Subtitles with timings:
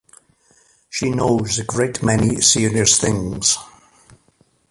[0.89, 3.55] She knows a great many serious things.